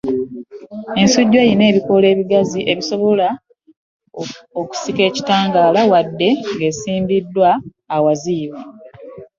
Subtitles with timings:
[1.01, 3.27] Ensujju, erina ebikoola ebigazi ebisobola
[4.59, 7.49] okusika ekitangaala wadde ng’esimbiddwa
[7.95, 8.61] awaziyivu.